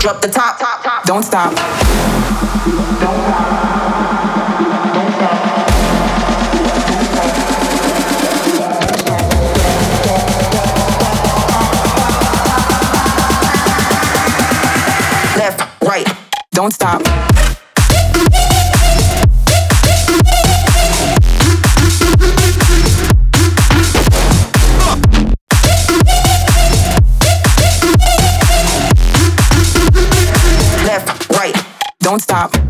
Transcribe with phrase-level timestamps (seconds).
[0.00, 1.04] drop the top, top, top.
[1.04, 1.54] Don't stop.
[1.54, 3.49] Don't stop.
[32.10, 32.69] don't stop.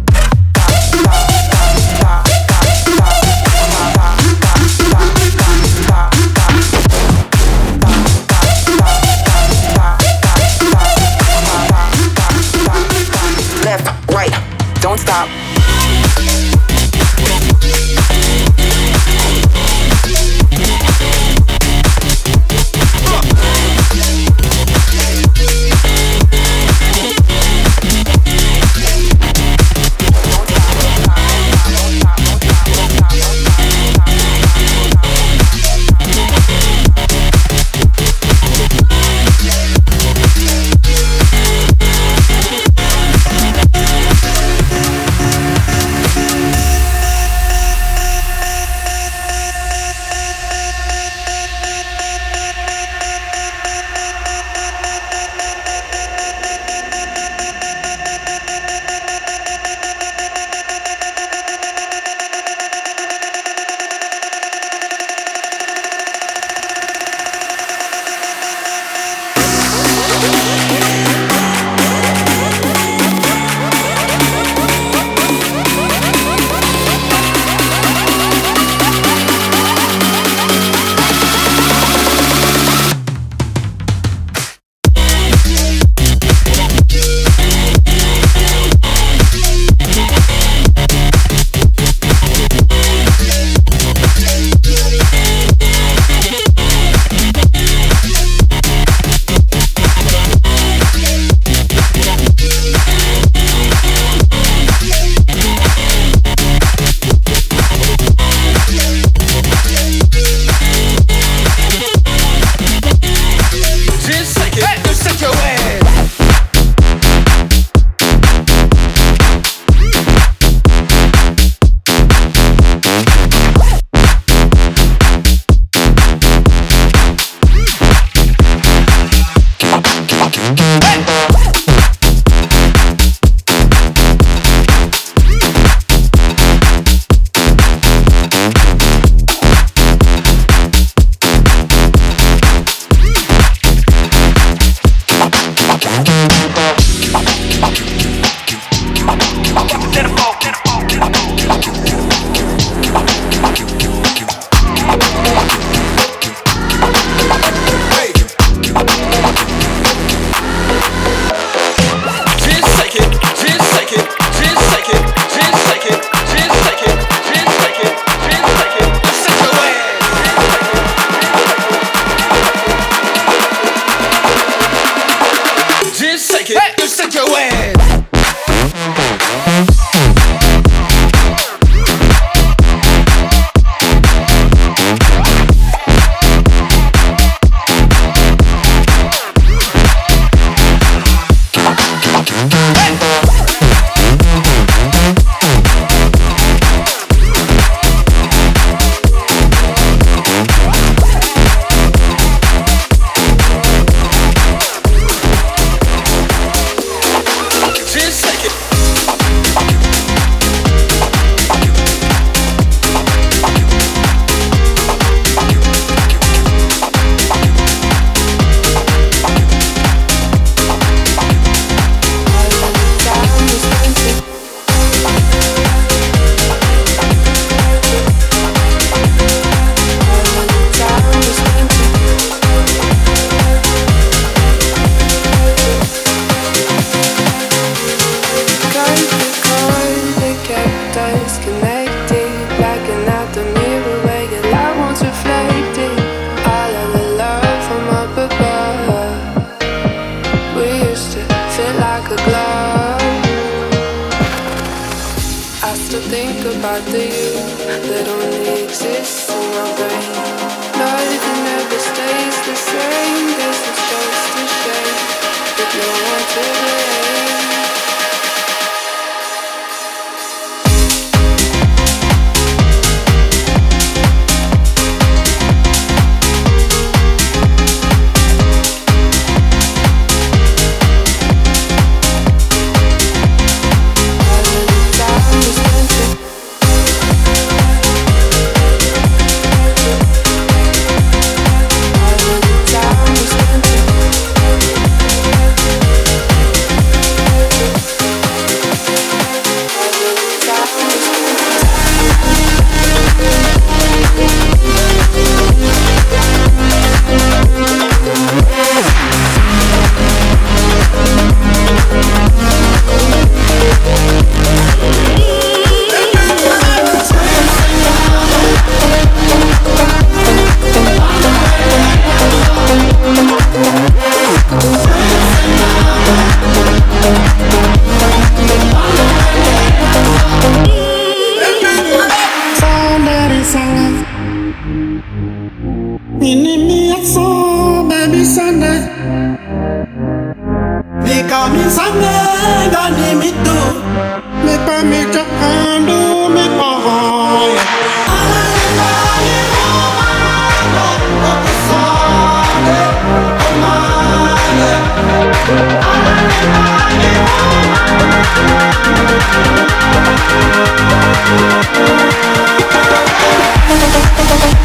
[176.55, 178.00] kick, you stick your ass.